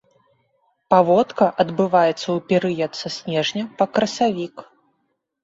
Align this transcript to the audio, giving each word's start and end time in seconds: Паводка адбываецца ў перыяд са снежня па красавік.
Паводка 0.93 1.45
адбываецца 1.63 2.23
ў 2.23 2.37
перыяд 2.53 2.91
са 3.01 3.07
снежня 3.17 3.63
па 3.83 3.89
красавік. 3.99 4.55